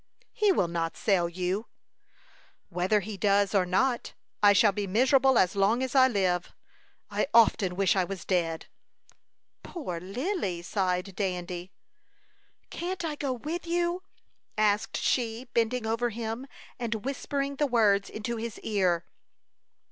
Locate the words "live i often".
6.07-7.75